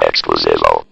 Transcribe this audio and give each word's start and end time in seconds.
Exclusivo. 0.00 0.83